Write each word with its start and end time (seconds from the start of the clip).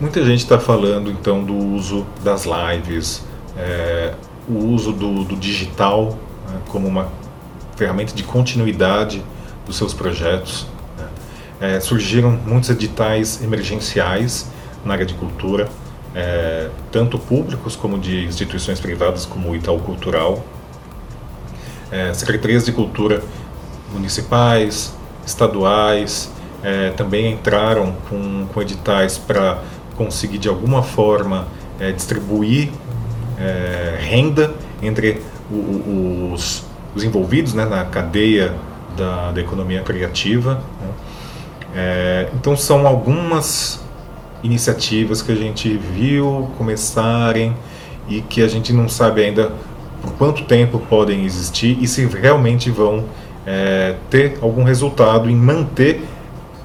Muita 0.00 0.24
gente 0.24 0.38
está 0.38 0.58
falando 0.58 1.10
então 1.10 1.44
do 1.44 1.54
uso 1.54 2.06
das 2.24 2.46
lives, 2.46 3.22
é, 3.54 4.14
o 4.48 4.54
uso 4.54 4.92
do, 4.92 5.24
do 5.24 5.36
digital 5.36 6.18
né, 6.48 6.60
como 6.68 6.88
uma 6.88 7.12
ferramenta 7.76 8.14
de 8.14 8.22
continuidade 8.22 9.22
dos 9.66 9.76
seus 9.76 9.92
projetos. 9.92 10.66
Né. 10.96 11.08
É, 11.60 11.80
surgiram 11.80 12.30
muitos 12.46 12.70
editais 12.70 13.42
emergenciais 13.42 14.50
na 14.82 14.94
área 14.94 15.04
de 15.04 15.12
cultura, 15.14 15.68
é, 16.14 16.68
tanto 16.90 17.18
públicos 17.18 17.76
como 17.76 17.98
de 17.98 18.24
instituições 18.24 18.80
privadas, 18.80 19.24
como 19.24 19.50
o 19.50 19.56
Itaú 19.56 19.78
Cultural, 19.80 20.44
é, 21.90 22.12
secretarias 22.14 22.64
de 22.64 22.72
cultura 22.72 23.22
municipais, 23.92 24.94
estaduais, 25.26 26.30
é, 26.62 26.90
também 26.90 27.32
entraram 27.32 27.94
com, 28.08 28.46
com 28.52 28.62
editais 28.62 29.18
para 29.18 29.62
conseguir 29.96 30.38
de 30.38 30.48
alguma 30.48 30.82
forma 30.82 31.46
é, 31.78 31.92
distribuir 31.92 32.70
é, 33.38 33.98
renda 34.00 34.54
entre 34.82 35.22
o, 35.50 36.32
os, 36.32 36.64
os, 36.94 37.04
envolvidos 37.04 37.54
né, 37.54 37.64
na 37.64 37.84
cadeia 37.84 38.54
da, 38.96 39.32
da 39.32 39.40
economia 39.40 39.82
criativa. 39.82 40.62
Né. 40.80 40.88
É, 41.74 42.28
então 42.34 42.56
são 42.56 42.86
algumas 42.86 43.80
iniciativas 44.42 45.22
que 45.22 45.32
a 45.32 45.36
gente 45.36 45.76
viu 45.76 46.50
começarem 46.56 47.54
e 48.08 48.20
que 48.20 48.42
a 48.42 48.48
gente 48.48 48.72
não 48.72 48.88
sabe 48.88 49.24
ainda 49.24 49.52
por 50.00 50.12
quanto 50.12 50.44
tempo 50.44 50.78
podem 50.78 51.24
existir 51.24 51.78
e 51.80 51.86
se 51.86 52.06
realmente 52.06 52.70
vão 52.70 53.04
é, 53.46 53.96
ter 54.08 54.38
algum 54.40 54.64
resultado 54.64 55.28
em 55.28 55.36
manter 55.36 56.02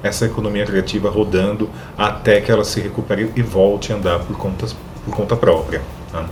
essa 0.02 0.24
economia 0.26 0.64
criativa 0.64 1.10
rodando 1.10 1.68
até 1.96 2.40
que 2.40 2.50
ela 2.50 2.64
se 2.64 2.80
recupere 2.80 3.30
e 3.34 3.42
volte 3.42 3.92
a 3.92 3.96
andar 3.96 4.18
por 4.20 4.36
conta, 4.36 4.66
por 5.04 5.14
conta 5.14 5.36
própria. 5.36 5.82
Tá? 6.10 6.26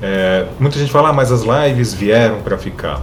É, 0.00 0.46
muita 0.58 0.78
gente 0.78 0.90
fala, 0.90 1.10
ah, 1.10 1.12
mas 1.12 1.32
as 1.32 1.42
lives 1.42 1.92
vieram 1.92 2.40
para 2.40 2.56
ficar. 2.56 3.02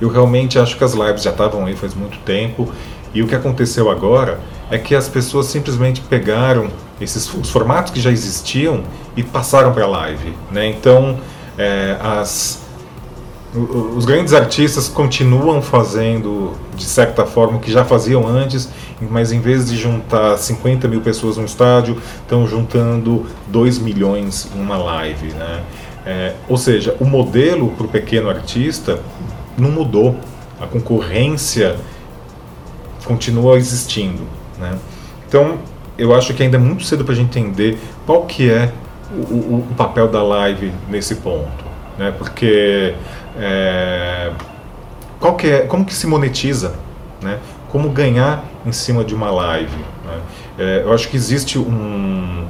Eu 0.00 0.10
realmente 0.10 0.58
acho 0.58 0.76
que 0.76 0.84
as 0.84 0.92
lives 0.92 1.22
já 1.22 1.30
estavam 1.30 1.64
aí 1.64 1.74
faz 1.74 1.94
muito 1.94 2.18
tempo 2.18 2.70
e 3.14 3.22
o 3.22 3.26
que 3.26 3.34
aconteceu 3.34 3.90
agora 3.90 4.38
é 4.70 4.78
que 4.78 4.94
as 4.94 5.08
pessoas 5.08 5.46
simplesmente 5.46 6.00
pegaram 6.00 6.68
esses 7.00 7.32
os 7.32 7.50
formatos 7.50 7.92
que 7.92 8.00
já 8.00 8.10
existiam 8.10 8.82
e 9.16 9.22
passaram 9.22 9.72
para 9.72 9.86
live, 9.86 10.34
né? 10.50 10.66
Então, 10.68 11.18
é, 11.58 11.96
as 12.00 12.64
os 13.56 14.04
grandes 14.04 14.34
artistas 14.34 14.86
continuam 14.86 15.62
fazendo 15.62 16.52
de 16.74 16.84
certa 16.84 17.24
forma 17.24 17.56
o 17.56 17.60
que 17.60 17.72
já 17.72 17.84
faziam 17.84 18.26
antes, 18.26 18.68
mas 19.00 19.32
em 19.32 19.40
vez 19.40 19.70
de 19.70 19.76
juntar 19.76 20.36
50 20.36 20.86
mil 20.86 21.00
pessoas 21.00 21.38
no 21.38 21.44
estádio, 21.44 21.96
estão 22.20 22.46
juntando 22.46 23.24
2 23.46 23.78
milhões 23.78 24.48
em 24.54 24.60
uma 24.60 24.76
live. 24.76 25.28
Né? 25.28 25.62
É, 26.04 26.34
ou 26.48 26.58
seja, 26.58 26.96
o 27.00 27.06
modelo 27.06 27.70
para 27.70 27.86
o 27.86 27.88
pequeno 27.88 28.28
artista 28.28 29.00
não 29.56 29.70
mudou, 29.70 30.16
a 30.60 30.66
concorrência 30.66 31.76
continua 33.04 33.56
existindo. 33.56 34.24
Né? 34.58 34.78
Então, 35.28 35.58
eu 35.98 36.14
acho 36.14 36.34
que 36.34 36.42
ainda 36.42 36.56
é 36.56 36.60
muito 36.60 36.84
cedo 36.84 37.04
para 37.04 37.14
a 37.14 37.16
gente 37.16 37.38
entender 37.38 37.78
qual 38.04 38.22
que 38.22 38.50
é 38.50 38.72
o, 39.10 39.34
o, 39.34 39.66
o 39.70 39.74
papel 39.76 40.08
da 40.08 40.22
live 40.22 40.72
nesse 40.88 41.16
ponto. 41.16 41.64
Né? 41.98 42.12
Porque 42.16 42.94
é, 43.38 44.32
qual 45.20 45.34
que 45.34 45.46
é, 45.46 45.60
como 45.60 45.84
que 45.84 45.94
se 45.94 46.06
monetiza, 46.06 46.74
né? 47.22 47.38
Como 47.68 47.90
ganhar 47.90 48.44
em 48.64 48.72
cima 48.72 49.04
de 49.04 49.14
uma 49.14 49.30
live? 49.30 49.76
Né? 50.04 50.20
É, 50.58 50.82
eu 50.84 50.92
acho 50.92 51.08
que 51.08 51.16
existe 51.16 51.58
um 51.58 52.46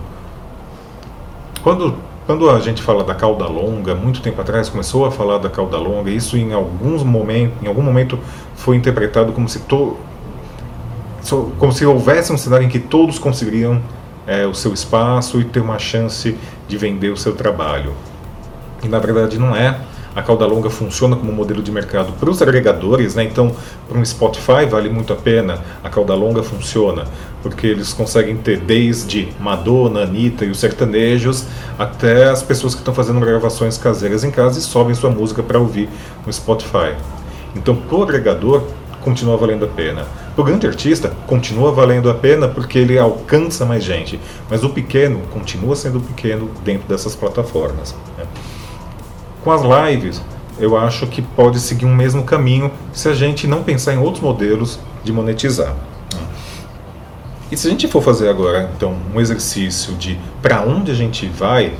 quando 1.62 1.96
quando 2.26 2.50
a 2.50 2.58
gente 2.58 2.82
fala 2.82 3.04
da 3.04 3.14
cauda 3.14 3.46
longa, 3.46 3.94
muito 3.94 4.20
tempo 4.20 4.40
atrás 4.40 4.68
começou 4.68 5.06
a 5.06 5.12
falar 5.12 5.38
da 5.38 5.48
cauda 5.48 5.76
longa, 5.76 6.10
isso 6.10 6.36
em 6.36 6.52
alguns 6.52 7.04
momentos, 7.04 7.62
em 7.62 7.68
algum 7.68 7.82
momento 7.82 8.18
foi 8.56 8.74
interpretado 8.76 9.32
como 9.32 9.48
se 9.48 9.60
to, 9.60 9.96
como 11.58 11.72
se 11.72 11.84
houvesse 11.84 12.32
um 12.32 12.36
cenário 12.36 12.66
em 12.66 12.68
que 12.68 12.78
todos 12.78 13.18
conseguiriam 13.18 13.80
é, 14.26 14.46
o 14.46 14.54
seu 14.54 14.72
espaço 14.72 15.40
e 15.40 15.44
ter 15.44 15.60
uma 15.60 15.78
chance 15.78 16.36
de 16.68 16.76
vender 16.76 17.10
o 17.10 17.16
seu 17.16 17.34
trabalho. 17.34 17.94
E 18.82 18.88
na 18.88 18.98
verdade 18.98 19.38
não 19.38 19.54
é 19.54 19.78
a 20.16 20.22
cauda 20.22 20.46
longa 20.46 20.70
funciona 20.70 21.14
como 21.14 21.30
modelo 21.30 21.62
de 21.62 21.70
mercado 21.70 22.10
para 22.18 22.30
os 22.30 22.40
agregadores, 22.40 23.14
né? 23.14 23.22
então 23.22 23.54
para 23.86 23.98
um 23.98 24.04
Spotify 24.04 24.64
vale 24.66 24.88
muito 24.88 25.12
a 25.12 25.16
pena, 25.16 25.62
a 25.84 25.90
cauda 25.90 26.14
longa 26.14 26.42
funciona, 26.42 27.04
porque 27.42 27.66
eles 27.66 27.92
conseguem 27.92 28.34
ter 28.34 28.58
desde 28.60 29.28
Madonna, 29.38 30.04
Anitta 30.04 30.46
e 30.46 30.50
os 30.50 30.58
sertanejos, 30.58 31.44
até 31.78 32.30
as 32.30 32.42
pessoas 32.42 32.74
que 32.74 32.80
estão 32.80 32.94
fazendo 32.94 33.20
gravações 33.20 33.76
caseiras 33.76 34.24
em 34.24 34.30
casa 34.30 34.58
e 34.58 34.62
sobem 34.62 34.94
sua 34.94 35.10
música 35.10 35.42
para 35.42 35.58
ouvir 35.58 35.86
no 36.24 36.32
Spotify. 36.32 36.94
Então 37.54 37.76
para 37.76 37.96
o 37.96 38.02
agregador 38.02 38.62
continua 39.02 39.36
valendo 39.36 39.66
a 39.66 39.68
pena. 39.68 40.06
O 40.36 40.44
grande 40.44 40.66
artista, 40.66 41.12
continua 41.26 41.72
valendo 41.72 42.10
a 42.10 42.14
pena 42.14 42.46
porque 42.46 42.78
ele 42.78 42.98
alcança 42.98 43.64
mais 43.64 43.82
gente. 43.82 44.20
Mas 44.50 44.62
o 44.62 44.68
pequeno 44.68 45.20
continua 45.32 45.74
sendo 45.74 45.98
pequeno 45.98 46.50
dentro 46.62 46.86
dessas 46.86 47.16
plataformas. 47.16 47.94
Né? 48.18 48.24
Com 49.42 49.50
as 49.50 49.62
lives, 49.62 50.22
eu 50.58 50.76
acho 50.76 51.06
que 51.06 51.22
pode 51.22 51.58
seguir 51.58 51.86
um 51.86 51.94
mesmo 51.94 52.22
caminho 52.22 52.70
se 52.92 53.08
a 53.08 53.14
gente 53.14 53.46
não 53.46 53.62
pensar 53.62 53.94
em 53.94 53.98
outros 53.98 54.22
modelos 54.22 54.78
de 55.02 55.10
monetizar. 55.10 55.74
E 57.50 57.56
se 57.56 57.68
a 57.68 57.70
gente 57.70 57.86
for 57.86 58.02
fazer 58.02 58.28
agora, 58.28 58.70
então, 58.76 58.96
um 59.14 59.20
exercício 59.20 59.94
de 59.94 60.18
para 60.42 60.62
onde 60.62 60.90
a 60.90 60.94
gente 60.94 61.26
vai, 61.28 61.72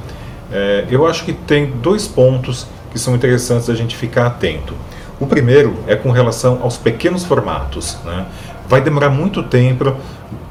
é, 0.53 0.87
eu 0.89 1.07
acho 1.07 1.25
que 1.25 1.33
tem 1.33 1.67
dois 1.67 2.07
pontos 2.07 2.67
que 2.93 2.99
são 2.99 3.15
interessantes 3.15 3.69
a 3.69 3.75
gente 3.75 3.97
ficar 3.97 4.27
atento. 4.27 4.75
O 5.19 5.27
primeiro 5.27 5.77
é 5.87 5.97
com 5.97 6.11
relação 6.11 6.61
aos 6.63 6.77
pequenos 6.77 7.25
formatos. 7.25 7.97
Né? 8.05 8.27
Vai 8.69 8.81
demorar 8.81 9.09
muito 9.09 9.43
tempo, 9.43 9.97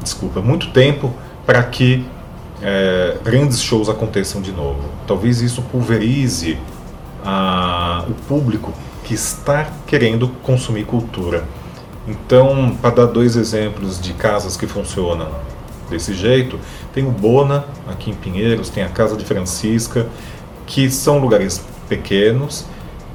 desculpa, 0.01 0.41
muito 0.41 0.71
tempo 0.71 1.13
para 1.45 1.61
que 1.63 2.05
é, 2.61 3.17
grandes 3.23 3.61
shows 3.61 3.89
aconteçam 3.89 4.41
de 4.41 4.51
novo. 4.51 4.81
Talvez 5.05 5.41
isso 5.41 5.61
pulverize 5.63 6.57
a, 7.23 8.05
o 8.07 8.13
público 8.27 8.73
que 9.03 9.13
está 9.13 9.67
querendo 9.85 10.29
consumir 10.41 10.85
cultura. 10.85 11.43
Então, 12.07 12.75
para 12.81 12.91
dar 12.91 13.05
dois 13.05 13.35
exemplos 13.35 13.99
de 13.99 14.13
casas 14.13 14.57
que 14.57 14.67
funcionam 14.67 15.29
desse 15.89 16.13
jeito, 16.13 16.59
tem 16.93 17.05
o 17.05 17.11
Bona, 17.11 17.65
aqui 17.87 18.11
em 18.11 18.13
Pinheiros, 18.13 18.69
tem 18.69 18.83
a 18.83 18.89
Casa 18.89 19.15
de 19.15 19.25
Francisca, 19.25 20.07
que 20.65 20.89
são 20.89 21.19
lugares 21.19 21.63
pequenos, 21.87 22.65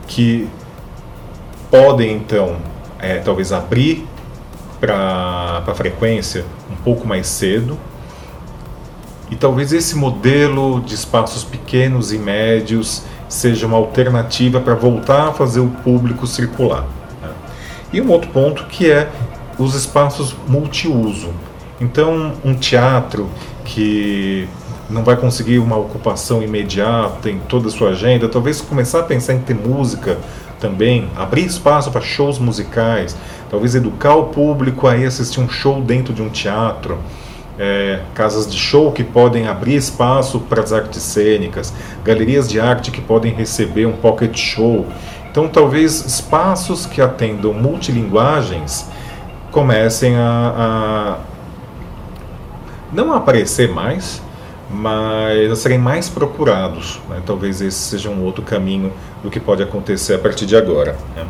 que 0.06 0.48
podem 1.70 2.12
então 2.12 2.56
é, 2.98 3.18
talvez 3.18 3.52
abrir 3.52 4.06
para 4.80 5.62
a 5.66 5.74
frequência 5.74 6.44
um 6.70 6.76
pouco 6.76 7.06
mais 7.06 7.26
cedo. 7.26 7.78
E 9.30 9.36
talvez 9.36 9.72
esse 9.72 9.94
modelo 9.94 10.80
de 10.80 10.94
espaços 10.94 11.44
pequenos 11.44 12.12
e 12.12 12.18
médios 12.18 13.04
seja 13.28 13.66
uma 13.66 13.76
alternativa 13.76 14.60
para 14.60 14.74
voltar 14.74 15.28
a 15.28 15.32
fazer 15.32 15.60
o 15.60 15.68
público 15.68 16.26
circular. 16.26 16.84
Né? 17.22 17.30
E 17.92 18.00
um 18.00 18.10
outro 18.10 18.30
ponto 18.30 18.64
que 18.64 18.90
é 18.90 19.08
os 19.56 19.74
espaços 19.74 20.34
multiuso. 20.48 21.28
Então, 21.80 22.32
um 22.44 22.54
teatro 22.54 23.30
que 23.64 24.48
não 24.88 25.04
vai 25.04 25.16
conseguir 25.16 25.60
uma 25.60 25.76
ocupação 25.76 26.42
imediata 26.42 27.30
em 27.30 27.38
toda 27.38 27.68
a 27.68 27.70
sua 27.70 27.90
agenda, 27.90 28.28
talvez 28.28 28.60
começar 28.60 29.00
a 29.00 29.02
pensar 29.04 29.34
em 29.34 29.38
ter 29.38 29.54
música 29.54 30.18
também, 30.60 31.08
abrir 31.16 31.46
espaço 31.46 31.90
para 31.90 32.00
shows 32.00 32.38
musicais, 32.38 33.16
talvez 33.50 33.74
educar 33.74 34.14
o 34.14 34.24
público 34.26 34.86
a 34.86 34.96
ir 34.96 35.06
assistir 35.06 35.40
um 35.40 35.48
show 35.48 35.80
dentro 35.80 36.12
de 36.12 36.22
um 36.22 36.28
teatro 36.28 36.98
é, 37.60 38.00
casas 38.14 38.50
de 38.50 38.56
show 38.56 38.90
que 38.90 39.04
podem 39.04 39.46
abrir 39.46 39.76
espaço 39.76 40.40
para 40.40 40.62
as 40.62 40.72
artes 40.72 41.02
cênicas, 41.02 41.72
galerias 42.02 42.48
de 42.48 42.58
arte 42.58 42.90
que 42.90 43.02
podem 43.02 43.34
receber 43.34 43.84
um 43.84 43.92
pocket 43.92 44.34
show. 44.34 44.86
Então, 45.30 45.46
talvez 45.46 46.04
espaços 46.06 46.86
que 46.86 47.02
atendam 47.02 47.52
multilinguagens 47.52 48.86
comecem 49.50 50.16
a, 50.16 50.54
a 50.56 51.18
não 52.90 53.12
aparecer 53.12 53.68
mais, 53.68 54.22
mas 54.72 55.50
a 55.50 55.56
serem 55.56 55.78
mais 55.78 56.08
procurados. 56.08 57.00
Né? 57.08 57.20
Talvez 57.24 57.60
esse 57.60 57.78
seja 57.78 58.08
um 58.08 58.22
outro 58.24 58.42
caminho 58.42 58.92
do 59.22 59.30
que 59.30 59.40
pode 59.40 59.62
acontecer 59.62 60.14
a 60.14 60.18
partir 60.18 60.46
de 60.46 60.56
agora. 60.56 60.96
Né? 61.16 61.26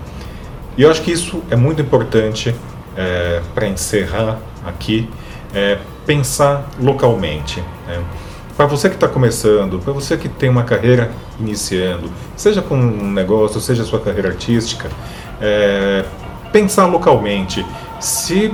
E 0.77 0.83
eu 0.83 0.91
acho 0.91 1.03
que 1.03 1.11
isso 1.11 1.43
é 1.51 1.57
muito 1.57 1.81
importante 1.81 2.55
é, 2.97 3.41
para 3.55 3.67
encerrar 3.67 4.39
aqui 4.65 5.09
é, 5.55 5.79
pensar 6.07 6.69
localmente. 6.81 7.63
Né? 7.87 8.03
para 8.61 8.67
você 8.67 8.91
que 8.91 8.95
está 8.95 9.09
começando, 9.09 9.79
para 9.79 9.91
você 9.91 10.19
que 10.19 10.29
tem 10.29 10.51
uma 10.51 10.65
carreira 10.65 11.11
iniciando, 11.39 12.11
seja 12.37 12.61
com 12.61 12.75
um 12.75 13.11
negócio, 13.11 13.59
seja 13.59 13.85
sua 13.85 13.99
carreira 13.99 14.29
artística, 14.29 14.91
é, 15.41 16.05
pensar 16.53 16.85
localmente. 16.85 17.65
Se 17.99 18.53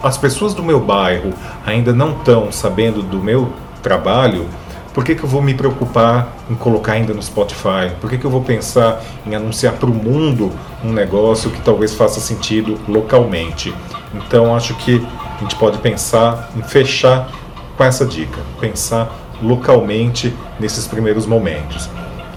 as 0.00 0.16
pessoas 0.16 0.54
do 0.54 0.62
meu 0.62 0.78
bairro 0.78 1.34
ainda 1.66 1.92
não 1.92 2.12
estão 2.12 2.52
sabendo 2.52 3.02
do 3.02 3.18
meu 3.18 3.52
trabalho, 3.82 4.48
por 4.94 5.04
que, 5.04 5.14
que 5.14 5.24
eu 5.24 5.28
vou 5.28 5.40
me 5.40 5.54
preocupar 5.54 6.36
em 6.50 6.54
colocar 6.54 6.92
ainda 6.92 7.14
no 7.14 7.22
Spotify? 7.22 7.90
Por 8.00 8.10
que, 8.10 8.18
que 8.18 8.24
eu 8.24 8.30
vou 8.30 8.42
pensar 8.42 9.02
em 9.26 9.34
anunciar 9.34 9.74
para 9.74 9.88
o 9.88 9.94
mundo 9.94 10.52
um 10.84 10.92
negócio 10.92 11.50
que 11.50 11.60
talvez 11.62 11.94
faça 11.94 12.20
sentido 12.20 12.78
localmente? 12.86 13.74
Então 14.14 14.54
acho 14.54 14.74
que 14.74 15.04
a 15.36 15.38
gente 15.40 15.56
pode 15.56 15.78
pensar 15.78 16.50
em 16.54 16.62
fechar 16.62 17.30
com 17.76 17.84
essa 17.84 18.04
dica, 18.04 18.38
pensar 18.60 19.10
localmente 19.42 20.34
nesses 20.60 20.86
primeiros 20.86 21.24
momentos. 21.24 21.88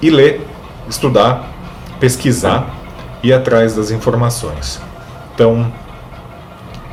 E 0.01 0.09
ler, 0.09 0.47
estudar, 0.89 1.49
pesquisar 1.99 2.73
e 3.21 3.33
atrás 3.33 3.75
das 3.75 3.91
informações. 3.91 4.81
Então, 5.33 5.71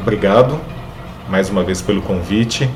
obrigado 0.01 0.59
mais 1.29 1.49
uma 1.49 1.63
vez 1.63 1.81
pelo 1.81 2.03
convite 2.03 2.69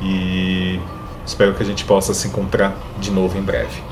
e 0.00 0.80
espero 1.26 1.54
que 1.54 1.62
a 1.62 1.66
gente 1.66 1.84
possa 1.84 2.14
se 2.14 2.28
encontrar 2.28 2.76
de 2.98 3.10
novo 3.10 3.38
em 3.38 3.42
breve. 3.42 3.91